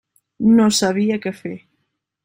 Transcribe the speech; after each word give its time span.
No 0.59 0.65
sabia 0.79 1.21
què 1.27 1.37
fer. 1.45 1.55